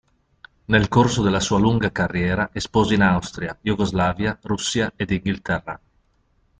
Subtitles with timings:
[0.65, 5.79] Nel corso della sua lunga carriera espose in Austria, Jugoslavia, Russia ed Inghilterra.